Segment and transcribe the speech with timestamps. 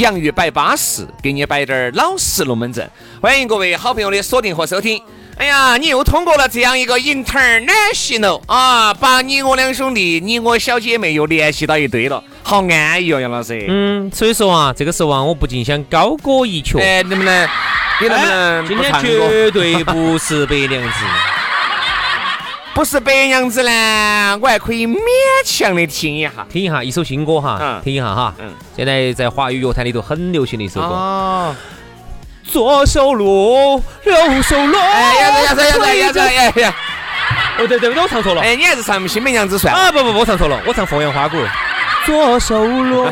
[0.00, 2.88] 洋芋摆巴适，给你摆点儿老实龙门阵。
[3.20, 5.00] 欢迎各位好朋友的锁定和收听。
[5.36, 13.64] 哎呀，你又通过了这样一个 international 啊，把你我两兄弟、你我小姐妹又联系到一堆了，好安逸哦，杨老师。
[13.68, 16.78] 嗯，所以说啊，这个时候啊，我不禁想高歌一曲。
[16.80, 17.48] 哎，能不能？
[18.00, 19.00] 你能不能今天？
[19.00, 21.04] 绝对不是白娘子。
[22.74, 24.98] 不是白娘子呢，我还可以勉
[25.44, 31.54] 强的听一下，听一下一首新歌哈，听一下哈，嗯，现在在华语乐坛里头很流行的一首歌。
[32.42, 36.74] 左手撸，右手撸，哎呀呀呀呀呀呀呀呀！
[37.58, 38.42] 哦对对对，我唱错了。
[38.42, 39.72] 哎，你还是唱《新白娘子》算？
[39.72, 41.36] 啊不不不，唱错了，我唱《凤阳花鼓》。
[42.06, 43.10] 左手锣，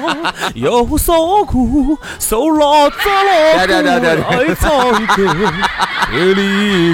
[0.55, 5.53] 右手鼓，手拉着了对对对对对来唱歌。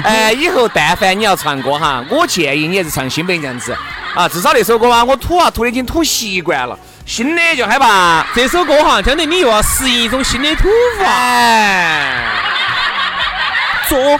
[0.07, 3.75] 哎，以后但凡你要唱歌哈，我建议你还是唱新白娘子
[4.15, 8.25] 啊，至少那首歌啊，我吐啊吐的已经吐习惯了，新的就害怕。
[8.33, 11.05] 这首歌哈，相当于你又要适应一种新的土法。
[11.05, 12.31] 哎，
[13.89, 14.17] 左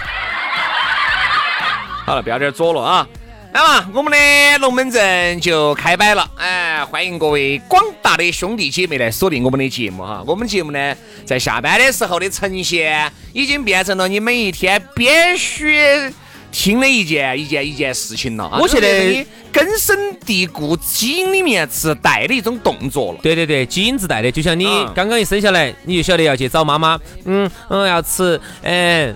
[2.06, 3.08] 好了，不要点左了啊。
[3.52, 10.24] 那么我们的龙门阵就开摆了，哎，欢迎各位广大的兄弟姐妹来锁定我们的节目哈。
[10.28, 10.96] 我们节目呢，
[11.26, 16.14] 在下班的时候的呈现，已经变成了你每一天必须
[16.52, 18.60] 听的一件一件一件事情了啊。
[18.62, 23.20] 我觉得你根深蒂固、基因里面自带的一种动作了。
[23.24, 29.16] 对对对，基因自带的，就像你嗯刚刚一生下来，你就晓得要去找妈妈，嗯嗯，要吃，嗯，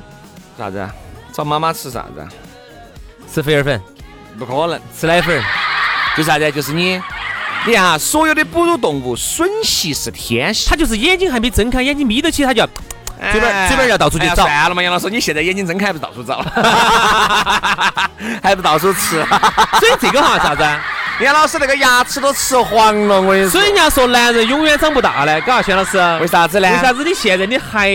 [0.57, 0.93] 啥子啊？
[1.31, 2.27] 找妈妈吃啥子啊？
[3.31, 3.81] 吃肥儿粉，
[4.37, 5.43] 不可能，吃奶粉儿，
[6.17, 6.51] 就啥子啊？
[6.51, 7.01] 就是你，
[7.65, 10.69] 你看哈，所有的哺乳动物吮吸是天性。
[10.69, 12.67] 他就是眼睛还没睁开，眼睛眯得起，他就要
[13.31, 16.43] 嘴巴哎嘴巴要到处去找算了嘛，杨老师，你现在眼睛睁开还不到处找，
[18.41, 19.23] 还不到处吃。
[19.79, 20.83] 所以这个哈啥子啊？
[21.21, 23.65] 杨老师那个牙齿都吃黄了，我跟你说所以。
[23.67, 26.67] 人家说男人永远长不大呢，嘎，轩老师，为啥子呢？
[26.69, 27.87] 为啥子你现在你还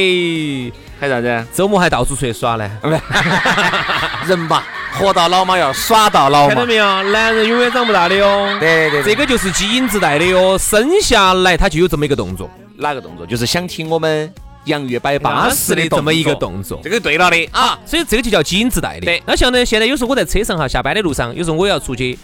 [1.00, 1.47] 还啥子？
[1.53, 2.70] 周末还到处出去耍呢？
[4.26, 4.62] 人嘛，
[4.93, 6.49] 活到老嘛要耍到老嘛。
[6.49, 7.03] 看到没有？
[7.04, 8.49] 男人永远长不大的哟。
[8.59, 13.26] 对对对，这个就是基因自带的哟，生下来他就有这么一个动作，哪个动作？
[13.26, 14.32] 就是想听我们
[14.65, 16.81] 洋芋摆巴适的这么一个动作，。
[16.82, 17.78] 这个对了的啊。
[17.87, 19.06] 所以这个就叫基因自带的。
[19.06, 22.19] 对那像呢，现在有时候我在车上哈，下班的路上，有时候我要出去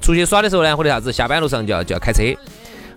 [0.00, 2.22] 出去耍的时候呢，或者啥子，下班路上就要就要开车。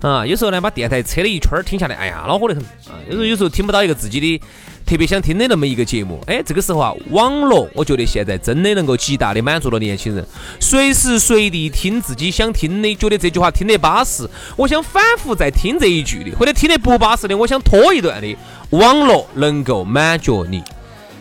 [0.05, 2.93] 啊，有时候呢，把电台车了一圈儿听下来，哎呀，恼火得很啊。
[3.07, 4.39] 有时候有时候听不到一个自己的
[4.85, 10.23] 特别想听的那么一个节目，哎，这个时候啊，网络我觉得现在真的能够极大的满足了年轻人，
[10.59, 18.37] 随时随地听自己想听的，觉得这句话听得巴适，我想反复再听这一句的，或者听得不巴适的，我想拖一段的，
[18.69, 20.61] 网络能够满足你。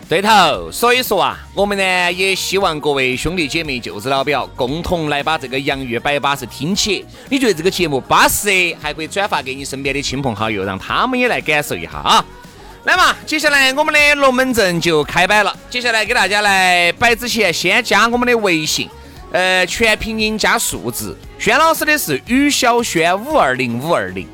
[0.07, 7.03] 对头，所以说啊，我们呢也希望各位兄弟姐妹、舅子老表共同来把这个洋芋摆巴适听起。
[7.27, 8.49] 你觉得这个节目巴适，
[8.79, 12.23] 还可以转发给你身边的亲朋好友，让他们也来感受一下啊。
[12.83, 15.57] 来嘛，接下来我们的龙门阵就开摆了。
[15.71, 18.87] 接下来给大家来摆之前，先加我们的微信，
[19.31, 21.17] 呃，全拼音加数字。
[21.39, 24.27] 轩老师的是于小轩五二零五二零，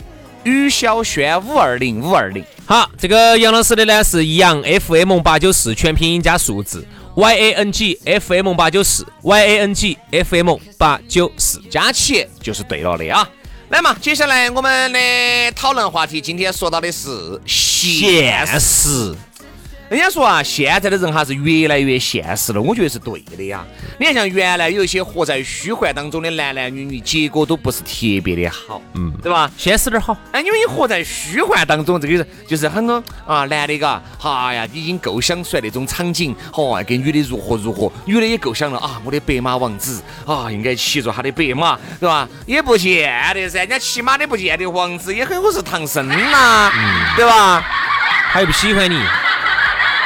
[0.44, 2.44] 于小轩五二零五二零。
[2.66, 6.86] 好，这个杨老师的呢是杨 FM 八九四全拼音加数字
[7.16, 11.62] Y A N G F M 八九四 Y A N G F M 八九四。
[11.70, 13.28] 加起就是对了的啊。
[13.70, 15.00] 来嘛，接下来我们的
[15.56, 19.16] 讨论话题，今天说到的是现实。
[19.92, 23.62] 人家说啊，现在的人哈是越来越现实了，我觉得是对的呀。
[24.00, 29.52] 你看，像原来有一些活在虚幻当中的男男女女，结果都不是特别的好，嗯，对吧？
[29.58, 30.18] 现实点好。
[30.32, 42.30] 哎，因为你活在虚幻当中，这个就是很多啊，男的嘎，哎呀，已经构想出来那种场景，哦，跟女的如何如何，女的也构想了啊，我的白马王子啊，应该骑着他的白马，对吧？
[42.46, 46.72] 也不见得噻，人家骑马的不见得王子也很有可能是唐僧呐，
[47.18, 47.62] 对吧？
[48.32, 48.98] 他又不喜欢你。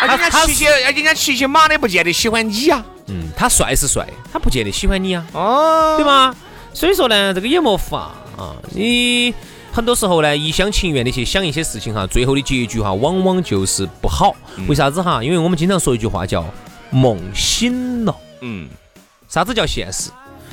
[0.01, 2.83] 人家骑骑，人家骑骑马的不见得喜欢你呀。
[3.07, 5.25] 嗯，他帅是帅，他不见得喜欢你啊。
[5.33, 6.35] 哦，对吗？
[6.73, 8.55] 所以说呢，这个也没法啊。
[8.71, 9.33] 你
[9.71, 14.35] 很多时候呢，一厢情愿的去想一些事情哈，最后的结局哈，往往就是不好。
[14.67, 15.23] 为啥子哈？
[15.23, 16.45] 因为我们经常说一句话叫
[16.91, 18.15] “梦醒了”。
[18.41, 18.67] 嗯，
[19.29, 20.09] 啥子叫现实？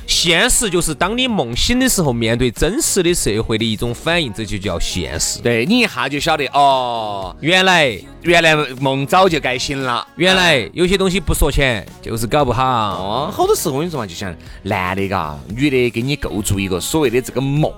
[0.06, 5.40] 现实就是当你梦醒的时候，面对真实的社会的一种反应，这就叫现实。
[5.40, 12.62] 对你一下就晓得哦，原来原来梦早就该醒了，原来有些东西不说钱就是搞不好。
[12.64, 17.72] 哦，好多时候我跟你说嘛，就像男的嘎，女的给你构筑一个所谓的这个梦，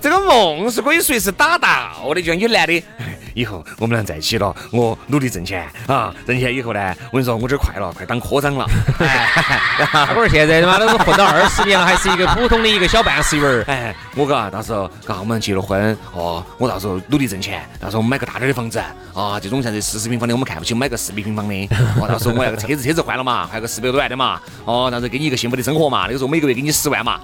[0.00, 2.22] 这个梦是可以随时打到的。
[2.22, 2.82] 就像有男的，
[3.34, 8.66] 以后我们俩在一起了，我努力挣钱啊，挣钱以后呢，我跟你说，我这快了，快当科长了。
[10.10, 11.47] 我说现在他妈都是混到二。
[11.48, 13.64] 十年了，还是一个普通的一个小办事员儿。
[13.68, 18.78] 哎，我嘎，到时候嘎，我们结了婚哦，我到时候努力挣钱，到时候我们买个大点的房子
[19.14, 21.54] 啊，这种像这四十平方的我们看不起，买个四百平方的。
[22.00, 24.40] 哦，到时候我那个车子，车子换了嘛，换个四百多万的嘛。
[24.64, 26.02] 哦，到时候给你一个幸福的生活嘛。
[26.06, 27.20] 那个时候每个月给你十万嘛。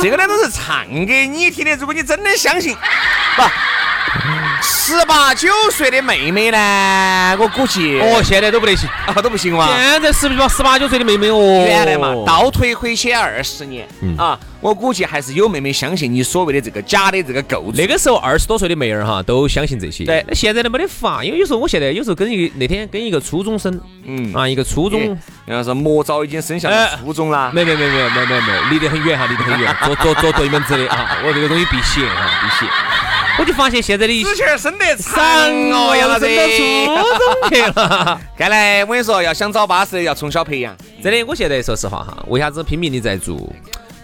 [0.00, 2.74] 这个呢都是唱给你听的，如果你真的相信，
[3.36, 4.41] 不。
[4.62, 7.36] 十八九岁的妹妹呢？
[7.38, 9.66] 我估计哦，现在都不得行啊，都不行哇！
[9.66, 11.64] 现在是不是十八九岁的妹妹哦？
[11.66, 17.72] 原来嘛，倒退回去二十年嗯啊，我估计还是有妹妹相信你所谓的这个假的这个构。
[17.74, 20.04] 那个时候二十多岁的妹儿哈，都相信这些。
[20.04, 27.50] 对，那现在都没得法，因为有时候我现在有时候跟一个那天跟一个初中生，嗯啊，一个初中，然后是魔早已经生下初中了。
[27.52, 32.70] 没没没没没没没，离得很远哈，离得很远，坐坐坐对门子的啊，我这个东西避邪啊，避邪。
[33.38, 35.24] 我就发现现在的之前生得长
[35.70, 36.58] 哦，杨老师到初
[37.18, 38.20] 中去了。
[38.36, 40.76] 看来我跟你说，要想找巴适，要从小培养。
[41.02, 43.36] 真的，我现在说实话哈，为啥子拼命的在做？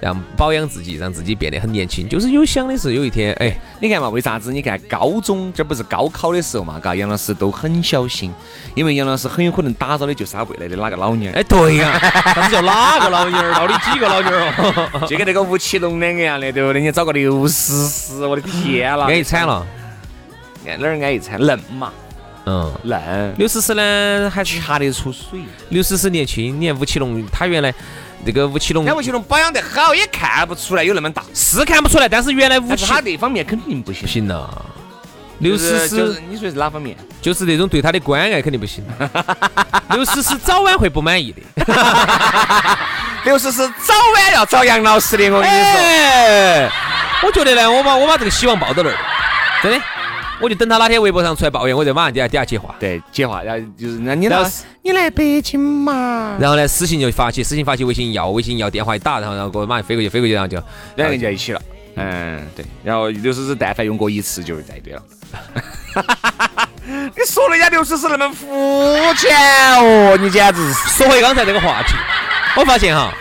[0.01, 4.53] 让保养自己，让自己变得很年轻，就是有想的是有一天，哎，你看嘛，为啥子？
[4.53, 8.33] 你看高中这不是高考的时候嘛，嘎，杨老师都很小心，
[8.77, 11.33] 因为杨老师很有可能打造的就是他未来的哪个老娘。
[11.35, 13.53] 哎，对呀，啥子叫哪个老娘儿？
[13.55, 15.07] 到底几个老娘儿哦？
[15.09, 16.81] 就跟那个吴奇隆两个样的，对不对？
[16.81, 19.67] 你找个刘诗诗，我的天啦，安逸惨了，
[20.65, 21.41] 安哪儿安逸惨？
[21.41, 21.93] 嫩嘛，
[22.47, 23.35] 嗯，嫩。
[23.37, 25.41] 刘诗诗呢，还查得出水。
[25.71, 27.75] 刘诗诗年轻，你看吴奇隆，他原来。
[28.25, 32.09] 那个吴奇隆，那吴奇隆保养得好，也看不出来有那么大，是看不出来。
[32.09, 34.03] 但是原来吴奇，他那方面肯定不行。
[34.03, 34.67] 不行了，
[35.39, 36.97] 刘诗诗，你说是哪方面？
[37.23, 38.85] 就是那种对他的关爱肯定不行。
[39.91, 41.41] 刘诗诗早晚会不满意的。
[43.25, 46.71] 刘诗诗早晚要找杨老师的，我跟你说。
[47.23, 48.97] 我觉得呢，我把我把这个希望抱到那儿，
[49.63, 49.81] 真的。
[50.41, 52.75] 我就等他哪天微博上出来抱怨，我就马上底下底下接话。
[52.79, 54.51] 对，接话，然后就是那你来，
[54.83, 56.37] 你来北京嘛？
[56.41, 60.57] 然后呢，私信就发起，私信发起，微信要，微信要，电话一打，然后然后给我马上飞过去，飞过去，然后就
[60.95, 61.61] 两个人就在一起了。
[61.97, 62.65] 嗯，对。
[62.85, 65.03] 然后刘诗诗但凡用过一次就是在对了。
[66.87, 68.47] 你说人家刘诗诗那么肤
[69.17, 69.37] 浅
[69.77, 70.91] 哦，你简直是。
[70.91, 71.95] 说回刚才这个话题，
[72.57, 73.13] 我发现哈，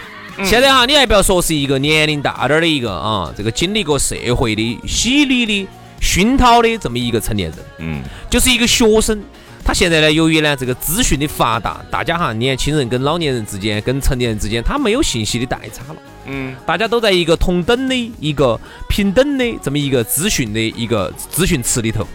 [0.43, 5.67] 现在哈，你还不要说是一个年龄大点儿的一个啊，这个经历过社会的洗礼的。
[5.99, 9.21] 熏陶的这么一个成年人，嗯，就是一个学生。
[9.65, 18.57] 他现在呢，由于呢这个资讯的发达，大家哈年轻人跟老年人之间、跟成年人之间，他没有信息的代差了，嗯，大家都在一个同等的一个
[18.87, 22.07] 平等的这么一个资讯的一个资讯池里头。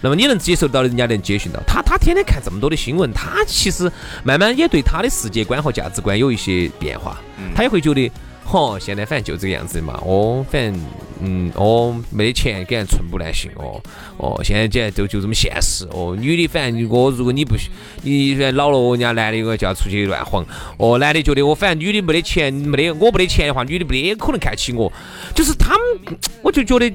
[0.00, 1.60] 那么你能接受到的，人家能接受到。
[1.66, 3.90] 他他天天看这么多的新闻，他其实
[4.22, 7.20] 慢慢也对他的世界观和价值观有一些变化，
[7.56, 8.08] 他也会觉得。
[8.52, 9.98] 哦，现在反正就这个样子的嘛。
[10.04, 10.78] 哦，反正
[11.20, 13.50] 嗯，哦，没得钱，给人寸步难行。
[13.56, 13.80] 哦，
[14.18, 15.88] 哦，现在简直就就这么现实。
[15.90, 17.56] 哦，女的反正我如果你不
[18.02, 20.44] 你老了，人家男的个就要出去乱晃。
[20.76, 24.92] 哦，男的觉得我反正女的没得钱，没得我没得钱的话，女的没得可能看起我。
[25.34, 26.92] 就是他们，我就觉得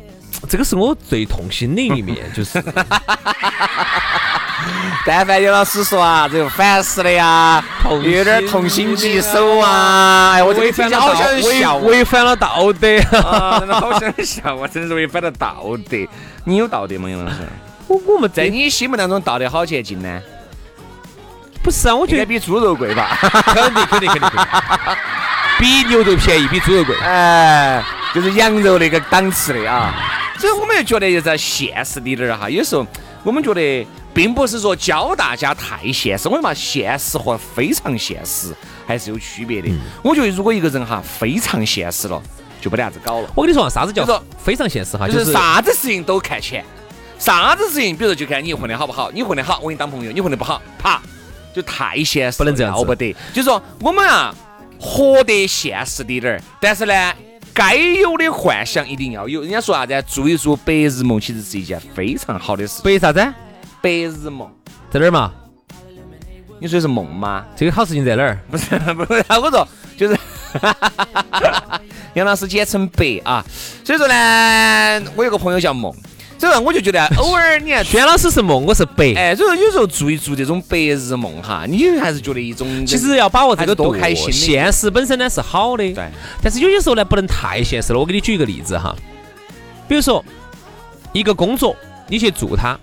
[0.47, 2.63] 这个是我最痛心的一面，就是。
[5.05, 7.63] 但凡有老师说啊，这个烦死了呀，
[8.03, 10.31] 有点痛心疾首啊！
[10.33, 13.00] 哎，我违反了道，违反了道德，
[13.59, 15.97] 真的好想笑，我真是违反了道德。
[16.43, 17.38] 你有道德吗，杨老师？
[17.88, 20.21] 我我们在你心目当中，道德好前进呢？
[21.63, 23.17] 不是啊，我觉得比猪肉贵吧？
[23.21, 24.29] 肯定肯定肯定，
[25.59, 26.95] 比牛肉便宜，比猪肉贵。
[26.97, 27.81] 哎，
[28.13, 29.93] 就是羊肉那个档次的啊。
[30.38, 32.86] 所以我们就觉得，就在现实里点儿哈，有时候
[33.24, 33.88] 我们觉得。
[34.17, 36.27] 并不是说教大家太现实。
[36.27, 38.51] 我说嘛，现实和非常现实
[38.88, 39.69] 还是有区别的。
[40.01, 42.19] 我觉得如果一个人哈非常现实了，
[42.59, 43.29] 就不得啥子搞了。
[43.36, 45.07] 我跟你说啊，啥子叫做非常现实哈？
[45.07, 46.65] 就是啥子事情都看钱，
[47.19, 51.00] 啥子事情，比如说就看你混得好不好，你混得好，我跟你当朋友；你混得不好，啪，
[51.53, 53.15] 就太现实，不能这样子要不得。
[53.31, 54.33] 就是说我们啊，
[54.79, 57.13] 活得现实滴点儿，但是呢，
[57.53, 59.41] 该有的幻想一定要有。
[59.41, 60.03] 人家说啥子？
[60.07, 62.81] 做一做白日梦，其实是一件非常好的事。
[62.81, 63.24] 白啥子？
[63.88, 64.51] 白日梦，
[64.91, 65.32] 在哪儿嘛？
[66.60, 67.46] 你说的是梦吗？
[67.56, 68.38] 这个好事情在哪儿？
[68.51, 69.65] 不是 不是，我说
[69.96, 70.17] 就是
[72.13, 73.46] 杨老师简称白啊。
[73.86, 75.89] 所以说呢，我有个朋友叫梦，
[76.38, 79.13] 所以说我就觉得 偶尔你看轩老师是梦，我是白。
[79.15, 86.10] 哎，所以说有时候做一做这种白日梦哈，你还是觉得一种其实要把握这个多开心的现实本身呢是好的，对。
[86.44, 88.00] 但是有些时候呢，不能太现实了。
[88.00, 88.94] 我给你举一个例子哈，
[89.88, 90.22] 比如说
[91.13, 91.74] 一个工作，
[92.10, 92.77] 你去做它，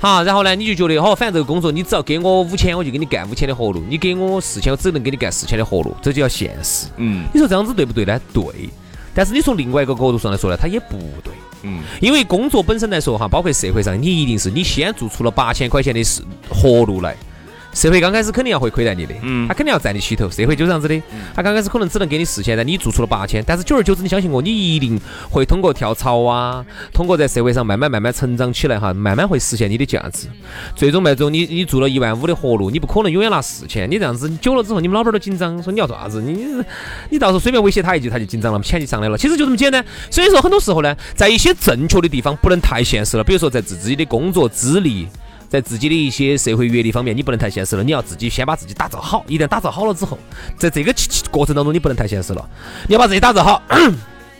[0.00, 6.86] 好，然后呢，你就觉得哦，反正这个工作你只要给我五千，我就给你干五千的活路；你给我四千，我只能给你干四千的活路，这就叫现实。
[6.96, 8.20] 嗯你说这样子对不对呢？
[8.32, 8.44] 对。
[9.14, 11.32] 但是你从另外一个角度上来说呢，它也不对。
[11.64, 17.16] 嗯，因为工作本身来说哈，包括社会上，你一定是你先做出了八千块钱的事活路来，
[17.78, 19.46] 社会刚开始肯定要会亏待你的，嗯。
[19.46, 21.00] 他肯定要占你起头，社会就这样子的，
[21.32, 30.26] 他刚开始可能只能给你四千，但你做出了八千，但是久而久之，你相信我，你一定会通过跳槽啊，通过在社会上慢慢慢慢成长起来哈，慢慢会实现你的价值，
[30.74, 36.44] 最终最终你你做了一万五的活路，你不可能永远拿四千，你这样子久了之后，你们老板都紧张，说你要做啥子，你
[37.10, 39.84] 你到时候随便威胁他一句，他就紧张了，钱就上来了，其实就这么简单。
[40.10, 45.06] 所以说，很多时候呢，在一些正确的地方不能太现实了，比如说在自己的工作资历。
[45.48, 49.24] 在自己的一些社会阅历方面，你不能太现实了，你要自己先把自己打造好。
[49.26, 50.18] 一旦打造好了之后，
[50.56, 50.94] 在这个
[51.30, 52.48] 过程当中，你不能太现实了，
[52.86, 53.62] 你要把自己打造好。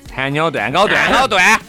[0.07, 1.61] 弹鸟断，咬断，咬断，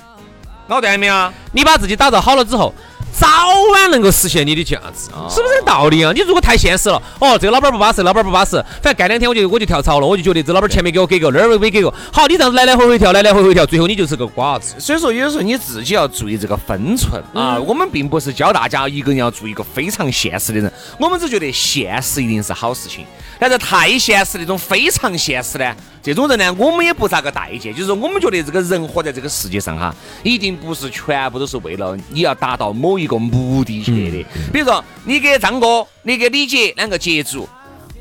[0.69, 1.34] 咬断没有？
[1.51, 2.74] 你把自己打造好了之后，
[3.19, 3.27] 早
[3.73, 6.13] 晚能够实现你的价值，是不是这个道理啊？
[6.13, 11.93] 你如果太现实了，哦，这个老板不巴适，老板不巴适，反正干两天我就我就跳槽了，我就觉得这老板钱没给我给够，那儿没给够。
[12.13, 14.73] 好，你这样子来来回回跳，来来回回跳，最后你就是个瓜子。
[14.79, 17.59] 所以说，有时候你自己要注意这个分寸啊。
[17.59, 23.05] 我们并不是教大家一个人要做一个非常现实的人，我们只觉得现实一定是好事情。
[23.38, 27.73] 但是太现实那种非常现实呢，这种人呢，我们也不咋个待见。
[27.73, 34.25] 就是说，我们觉得这个人活在这个世界上哈，一定不是全部都是为了你要达到某一个目的去的。
[34.53, 37.49] 比如说，你给张哥，你给李姐两个接触。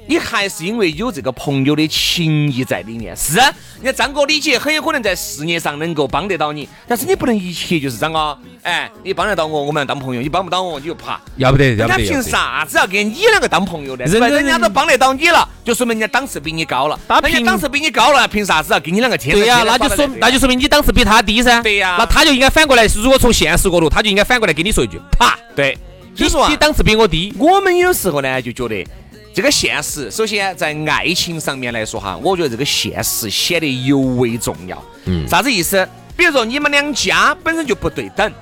[0.08, 3.14] 你还是因为有这个朋友的情谊在里面。
[3.14, 11.20] 是，人家张哥、李姐很有可能在事业上能够帮得到你，但是你不能一切就是张哥，哎，你帮得到我，我们要当朋友；你帮不到我，你就啪。
[11.36, 14.04] 要不得，要不得人家凭啥子要跟你两个当朋友呢？
[14.06, 16.98] 人家人家都帮得到你了，就说明人家档次比你高了。
[17.22, 21.60] 人家档次比你高了，凭啥子要跟你两个天对呀、天那就说那就说明你档次比他低噻。
[21.60, 25.76] 对呀那他就应该反过来，如果从现实角度，他就应该反过来跟你说一句，啪，对。
[26.14, 27.32] 所你以说啊你，档次比我低。
[27.38, 28.84] 我们有时候呢就觉得
[29.34, 34.82] 这个现实，首先在爱情上面来说哈，我觉得这个现实显得尤为重要。
[35.04, 35.88] 嗯，啥子意思？
[36.16, 38.32] 比如说你们两家本身就不对等，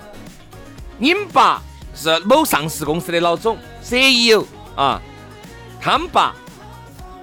[0.97, 1.61] 你们爸
[1.95, 5.00] 是某上市公司的老总 CEO 啊，
[5.78, 6.35] 他们爸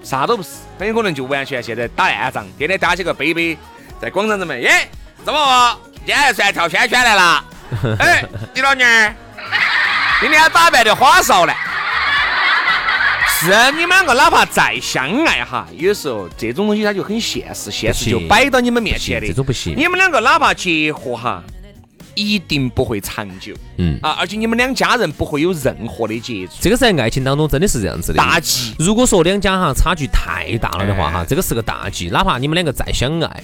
[0.03, 3.57] 啥都不是，很有可能就完全现在打烂仗，天天打起个杯杯
[3.99, 4.87] 在广场上面，耶，
[5.25, 7.45] 怎么今天算跳圈圈来了？
[7.97, 9.15] 哎，你老娘儿。
[10.21, 11.53] 今天打扮的花哨呢。
[13.43, 19.27] 是你们两个哪怕再相爱哈，有时候这种东西它就很现实，现实就摆到你们面前的。
[19.27, 21.43] 这种不行你们两个哪怕结合哈，
[22.15, 23.53] 一定不会长久。
[23.77, 26.53] 嗯啊，而且你们两家人不会有任何的接触。
[26.61, 28.17] 这个在爱情当中真的是这样子的。
[28.17, 32.07] 大忌如果说两家哈差距太大了的话哈哎，这个是个大忌。
[32.07, 33.43] 哪怕你们两个再相爱，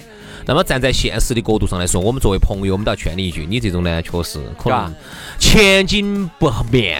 [0.50, 4.92] 那么站在现实的角度上来说，我们作为朋友，我们都要劝你一句，你这种呢，确实可能
[5.38, 6.98] 前景不妙。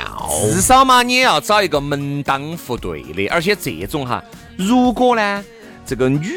[0.53, 4.23] 至少嘛，你也要找一个门当户对的，而且这种哈，
[4.57, 5.45] 如果呢，
[5.85, 6.33] 这个女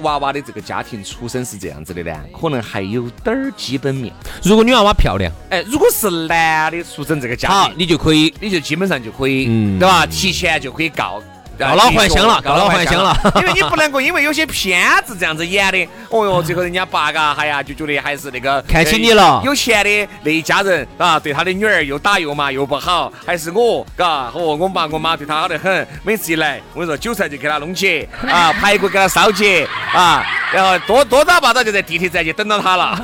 [0.00, 4.12] 娃娃的这个家庭出身是这样子的呢，可能还有点儿基本面。
[4.42, 10.04] 如果女娃娃漂亮，哎，如果是男的出身这个家好，庭，你就可以你就基本上就可以，嗯对吧？
[10.06, 11.22] 提前就可以告。
[11.58, 13.16] 告老还乡了告老还乡了。
[13.36, 19.38] 因为你不能够因为有些片子这样子演的，哦哟，最后人家爸嘎，哎呀，就觉得还是那个看起你了。
[19.38, 32.98] 呃有钱的那一家人啊，对他的女儿又打又骂又不好，还是我，嘎，和我爸我妈对他好得很，每次一来，我跟你说韭菜就给他弄起， 啊，排骨给他烧起，啊，然后多多早八早就在地铁站就等到他了，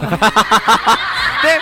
[1.42, 1.58] 对。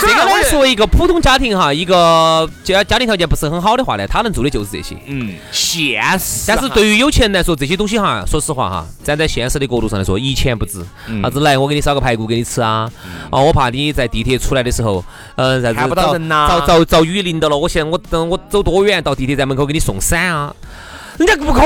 [0.00, 4.96] 这个呢，作为一个普通家庭哈，一个家家庭条件不是很好的话呢，他能做的就是这些。
[5.06, 6.44] 嗯，现实。
[6.46, 10.84] 但是对于有钱人来说，这些东西哈，说实话哈，站在现实的角度上来说，一钱不值。
[11.22, 12.90] 啥子来，我给你烧个排骨给你吃啊？
[13.30, 15.04] 哦，我怕你在地铁出来的时候，
[15.36, 17.56] 嗯，看不到人呐，遭遭遭雨淋到了。
[17.56, 20.54] 我现在我等我走多远到地铁站门口给你送伞啊？
[21.20, 21.60] 人家不可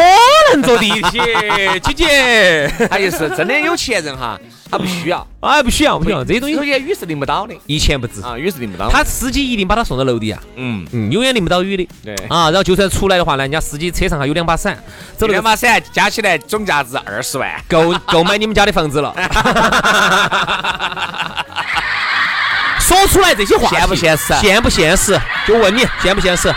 [0.52, 2.68] 能坐地铁， 姐姐。
[2.90, 4.36] 他就是真的有钱人哈。
[4.68, 8.90] 他不需要，啊，不需要，不需要，这些东西首先雨是淋不到的，一钱不值啊，雨是淋不到。
[8.90, 11.88] 他司机一定把他送到楼底啊，嗯嗯，永远淋不到雨的。
[12.02, 14.76] 对啊，然后就算出来的话呢，人家司机车上还有两把伞，
[15.16, 19.14] 走两把伞加起来总价值二十万，够够买你们家的房子了。
[22.80, 24.34] 说出来这些话现不现实？
[24.40, 25.16] 现不现实？
[25.46, 26.52] 就问你现不现实？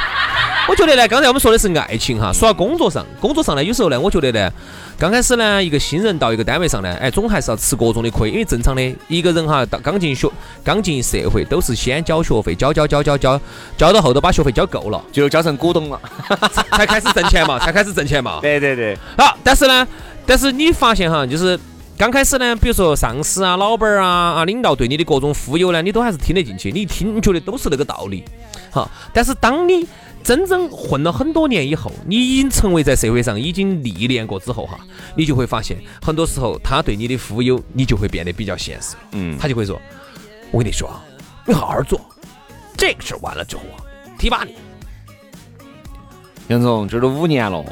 [0.69, 4.51] 我觉得呢，刚才我们说的是爱情哈，说到工作上，工作上呢，有时候呢，我觉得呢。
[5.00, 10.27] 刚开始呢，一个新人到一个单位上呢，哎，总还是要吃各种的亏，因为正常的一个人哈，到刚进学、
[10.63, 13.39] 刚进社会，都是先交学费，交交交交交，
[13.77, 16.01] 交到后头把学费交够了，就交成股东了，
[16.71, 18.39] 才开始挣钱嘛，才开始挣钱嘛。
[18.43, 18.97] 对对对。
[19.17, 19.88] 好，但是呢，
[20.25, 21.57] 但是你发现哈，就是
[21.95, 28.24] 刚开始呢，比如说上司啊、老板啊、啊领导对你的各种忽悠呢，你都还是听得进去，你一听你觉得都是那个道理。
[28.71, 29.88] 好，但是当你
[30.24, 34.77] 真正混了很多年以后，你已经成为在社会上已经历练过之后哈，
[35.15, 38.95] 你就会发现，很多时候他对你的忽悠，你就会变得比较现实。
[39.12, 39.79] 嗯，他就会说
[40.51, 41.01] ：“我跟你说啊，
[41.45, 42.00] 你好好做，
[42.75, 43.79] 这个事儿完了之后啊，
[44.17, 44.53] 提拔你。”
[46.50, 47.63] 杨总，这都五年了。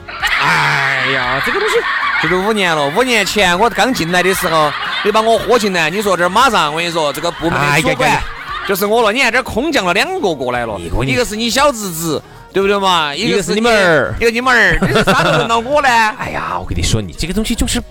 [0.42, 1.76] 哎呀，这个东西，
[2.22, 2.88] 这都五年了。
[2.90, 4.72] 五年前我刚进来的时候，
[5.04, 8.22] 你把我喝进来，你说这马上我跟你说，这个部门的主管
[8.70, 9.12] 就是我了。
[9.14, 12.22] 你看这空降了两个过来了，一个是你小侄子。
[12.56, 13.14] 对不对嘛？
[13.14, 15.90] 一个是你们儿，一个你们儿，你是啥时候轮到我呢？
[16.18, 17.84] 哎呀，我跟你说，你这个东西就是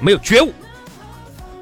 [0.00, 0.50] 没有觉悟。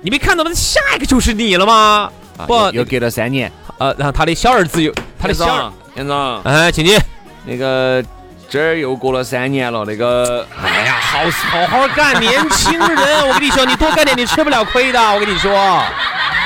[0.01, 2.13] 你没看到吗下一个就是你了吗？
[2.47, 3.51] 不，又隔了三年。
[3.79, 6.97] 呃，然后他的小儿子又，他的小杨总，哎，请你
[7.45, 8.01] 那个
[8.49, 9.85] 这儿又过了三年了。
[9.85, 11.19] 那个，哎呀，好
[11.59, 15.01] 好好干，年轻人，我跟你说，你多干点，你吃不了亏的。
[15.13, 15.83] 我跟你说。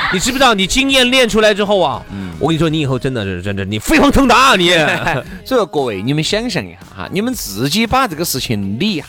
[0.13, 4.69] 你知不知道，你经验练出来之后啊，嗯，我跟你说，你以后真的是真的，你飞黄腾达啊，你。
[5.45, 9.05] 所以说，各位，你们想象一下哈，你们自己把这个事情理一下，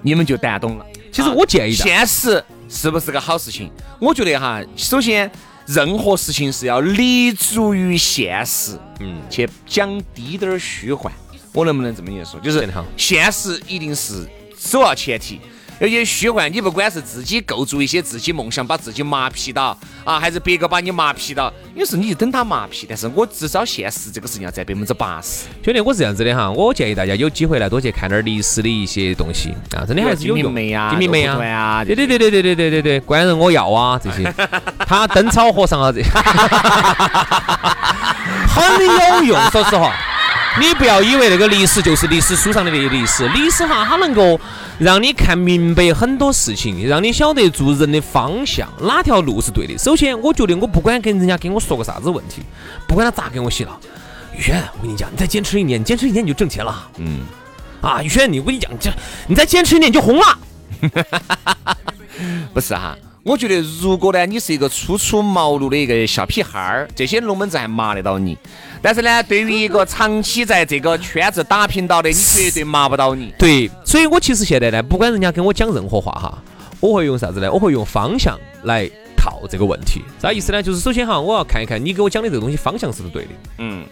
[0.00, 0.86] 你们就谈懂了。
[1.12, 3.70] 其实我建议，现实是不是个好事情？
[4.00, 5.30] 我觉得哈，首先，
[5.66, 11.12] 任何事情是要立足于现实，嗯，去讲低点儿虚幻。
[11.52, 12.40] 我能不能这么一说？
[12.40, 14.26] 就是现实一定是
[14.58, 15.38] 首要前提。
[15.82, 22.86] 有些虚幻，你不管是自己构筑一些自己梦想，把自己麻痹到啊，还是别个把你麻痹到，有时你就等他麻痹。
[22.88, 25.46] 但是我至少现实这个事情要占百分之八十。
[25.64, 30.54] 兄弟，我是这样子的哈，我建议大家有机会来多去看点历史的一些东西啊，真的还是有用。
[30.54, 34.32] 金梅啊，对对对对对对对对对，官人我要啊这些，
[34.86, 36.00] 他灯草和尚啊这，
[38.46, 39.50] 很有用。
[39.50, 39.92] 说实话，
[40.60, 44.38] 你不要以为那个历史就是历史书上的那些历史，历史哈它能够。
[44.78, 49.78] 让你看明白很多事情，让你晓得做人的方向，哪条路是对的。
[49.78, 52.42] 首先，我觉得我不管跟人家跟我说个啥子问题，
[52.88, 53.78] 不管他咋给我洗脑，
[54.36, 56.88] 宇轩，我跟你讲，你再坚持一年，坚持一年你就挣钱了。
[56.96, 57.20] 嗯，
[57.80, 58.90] 啊，宇轩，你我跟你讲，这
[59.28, 60.38] 你再坚持一年就红了。
[62.52, 62.96] 不是哈。
[63.22, 68.36] 我觉得，如果呢，你是一个初出茅庐的一个小屁孩儿，这些龙门阵还麻得到你。
[68.82, 73.32] 但是呢，对于一个长期在这个圈子打拼到的，你绝对麻不到你。
[73.38, 76.42] 对，所以我其实现在呢，不管人家跟我讲任何话哈，
[76.80, 77.50] 我会用啥子呢？
[77.50, 80.02] 我会用方向来套这个问题。
[80.20, 80.60] 啥意思呢？
[80.60, 83.30] 就是首先哈，我要看一看你给我讲的这个东西方向是不是对的。
[83.58, 83.84] 嗯。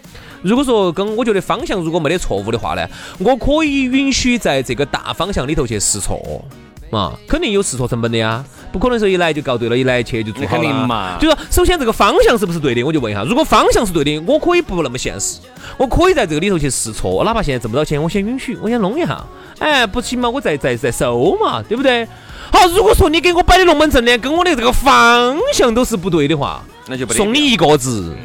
[0.42, 6.42] 如果说跟我觉得方向如果没得错误的话呢，我可以允许在这个大方向里头去试错。
[6.90, 11.16] 嘛，肯定有试错成本的呀，不可能说一来就告对了，一来去就做好了嘛。
[11.20, 13.22] 就说首先这个方向是不是对的，我就问一下。
[13.24, 15.38] 如果方向是对的，我可以不那么现实，
[15.78, 19.24] 我可以在这个里头去试错，哪怕现在挣不到钱，我先允许，我先弄一下。
[19.58, 22.06] 哎，不行嘛，我再再再收嘛，对不对？
[22.52, 28.16] 好，如果说你给我摆的龙门阵呢，跟我的这个方向都是不对的话，那就送你一个字：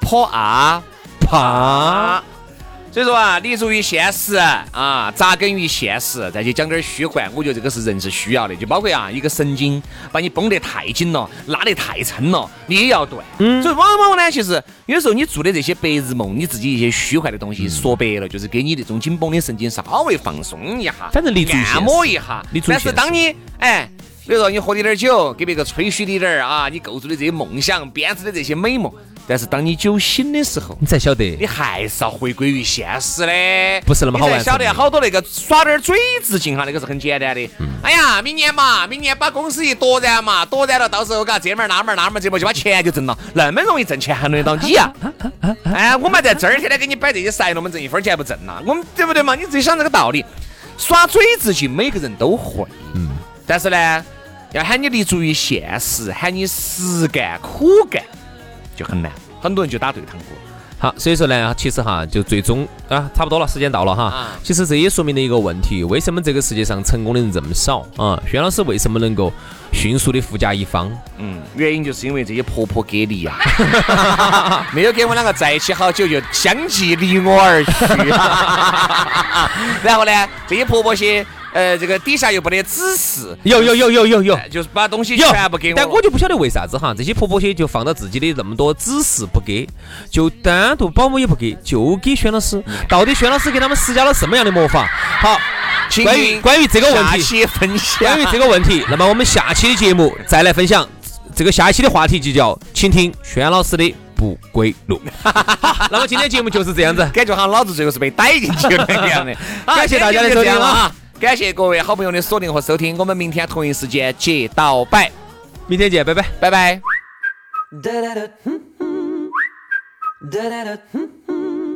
[0.00, 0.80] 破啊
[1.20, 2.22] 怕。
[2.92, 4.34] 所以说啊，立足于现实
[4.72, 8.56] 啊，扎根于现实，再去讲点虚幻，我觉得这个是人是需要的。
[8.56, 13.24] 就包括啊，一个神经把你绷得太紧了，拉得太撑了，你也要断。
[13.38, 13.62] 嗯。
[13.62, 22.44] 所以往往呢，其实有时候你做的这些白日梦，你自己一些虚幻的东西，说白了就是给你这种紧绷的神经稍微放松一下，反正立足按摩一下。
[22.66, 23.88] 但是当你哎，
[24.26, 28.92] 比如说你喝点酒，给别个吹嘘的点儿啊，你构筑的这些梦想，编织的这些美梦。
[29.30, 33.32] 但是当你酒醒的时候，你才晓得你还是要回归于现实的，
[33.86, 37.48] 不是那么好玩你才晓得好多那个耍点嘴子劲哈，那个是很简单的。
[37.60, 44.92] 嗯哎呀，明年嘛，明年把公司一夺燃嘛，夺燃了，到时候嘎这门儿那门儿那门儿这门儿就把钱就挣了，那么容易挣钱还轮得到你呀？
[45.72, 48.60] 哎，我们在这儿天天给你摆这些塞了，我们挣一分钱不挣呐？
[48.66, 49.36] 我们对不对嘛？
[49.36, 50.24] 你自己想这个道理，
[50.76, 53.08] 耍嘴子劲每个人都会，嗯，
[53.46, 54.04] 但是呢，
[54.50, 58.02] 要喊你立足于现实，喊你实干苦干
[58.80, 59.12] 就很难，
[59.42, 60.24] 很多人就打对堂鼓。
[60.78, 64.04] 好，所以说呢，其实哈，就最终啊，差不多了，时间到了哈。
[64.04, 68.18] 啊其实这也说明了一个问题：为什么这个世界上成功的人这么少啊？
[68.26, 69.30] 轩老师为什么能够
[69.72, 70.90] 迅速的富甲一方？
[71.18, 73.36] 嗯，原因就是因为这些婆婆给力呀、
[74.72, 77.72] 没有跟我两个在一起好久，就相继离我而去。
[79.84, 85.76] 然后呢，这些婆婆些，呃，这个底下又不得指示，有有有有有有就是把东西全部给我。
[85.76, 89.68] 但我就不晓得为啥子哈，这些婆婆些就放到自己的那么多指示不给，
[90.10, 92.62] 就单独保姆也不给，就给轩老师。
[92.88, 94.88] 到底轩老师给他们施加了什么样的魔法？
[95.20, 95.38] 好，
[95.88, 97.98] 请关于关于这个问下题，期分享。
[97.98, 100.88] 关于这个问题，那么我们下期的节目再来分享。
[101.34, 105.00] 这个下一期的话题就叫“请听轩老师的不归路”。
[105.22, 107.08] 好，那么今天节目就是这样子。
[107.12, 109.34] 感觉好像老子最后是被逮进去了一样的。
[109.66, 110.92] 感谢大家的收听啊！
[111.20, 115.12] 感谢各位好朋友的锁定和收听，我们明天同一时间接到摆，
[115.66, 116.24] 明天见，拜拜。
[116.40, 116.80] 拜拜。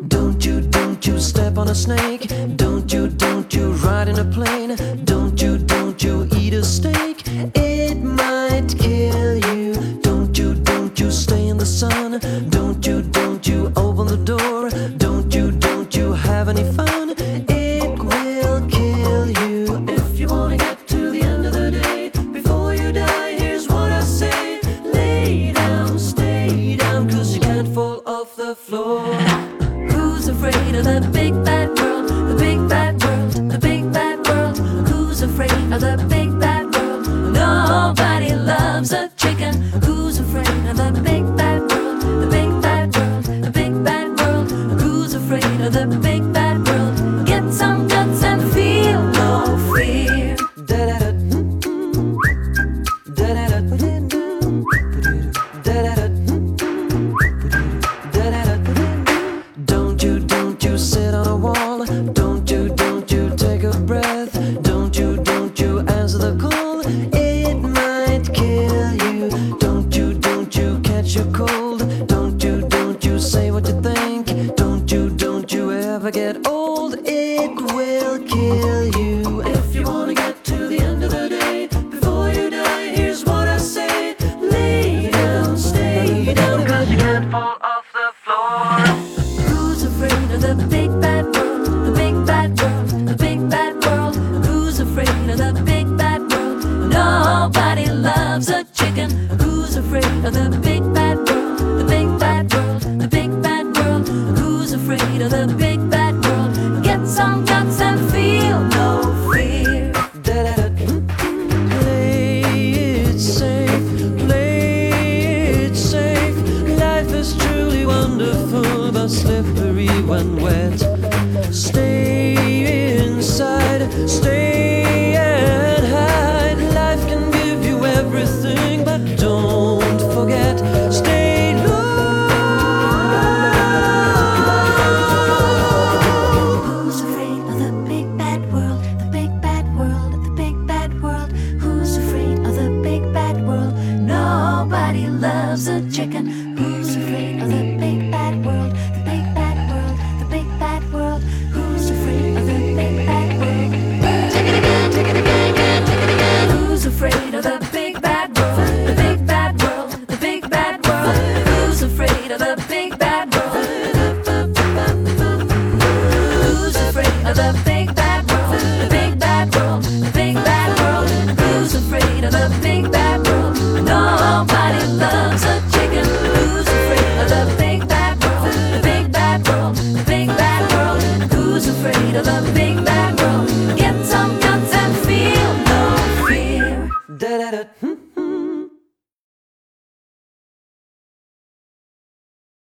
[0.09, 2.27] Don't you, don't you step on a snake.
[2.57, 4.77] Don't you, don't you ride in a plane.
[5.05, 7.25] Don't you, don't you eat a steak.
[7.55, 9.75] It might kill you.
[10.03, 12.19] Don't you, don't you stay in the sun.
[12.49, 14.71] Don't you, don't you open the door.
[14.97, 16.84] Don't you, don't you have any fun.